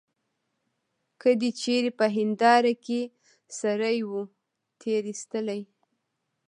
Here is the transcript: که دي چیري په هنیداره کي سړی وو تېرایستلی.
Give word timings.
که 1.21 1.29
دي 1.41 1.49
چیري 1.61 1.91
په 1.99 2.05
هنیداره 2.15 2.73
کي 2.85 3.01
سړی 3.59 3.97
وو 4.09 4.21
تېرایستلی. 4.81 5.61